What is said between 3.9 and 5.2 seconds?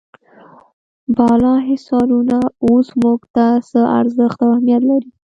ارزښت او اهمیت لري.